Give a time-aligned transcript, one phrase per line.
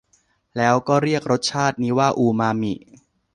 [0.57, 2.73] แล้วก็เรียกรสชาตินี้ว่าอูมามิ